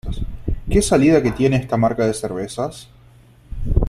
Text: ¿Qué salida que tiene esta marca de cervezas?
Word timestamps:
¿Qué 0.67 0.81
salida 0.81 1.21
que 1.21 1.29
tiene 1.29 1.57
esta 1.57 1.77
marca 1.77 2.07
de 2.07 2.15
cervezas? 2.15 2.89